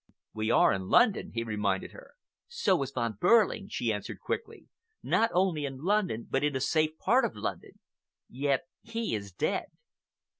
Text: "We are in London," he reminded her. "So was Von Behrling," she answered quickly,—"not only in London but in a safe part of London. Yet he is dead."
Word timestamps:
"We 0.33 0.49
are 0.49 0.73
in 0.73 0.87
London," 0.89 1.29
he 1.33 1.43
reminded 1.43 1.91
her. 1.91 2.15
"So 2.47 2.75
was 2.75 2.89
Von 2.89 3.19
Behrling," 3.21 3.67
she 3.69 3.93
answered 3.93 4.19
quickly,—"not 4.19 5.29
only 5.31 5.63
in 5.63 5.77
London 5.83 6.25
but 6.27 6.43
in 6.43 6.55
a 6.55 6.59
safe 6.59 6.97
part 6.97 7.23
of 7.23 7.35
London. 7.35 7.77
Yet 8.27 8.61
he 8.81 9.13
is 9.13 9.31
dead." 9.31 9.67